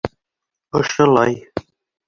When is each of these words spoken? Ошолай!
Ошолай! 0.79 1.33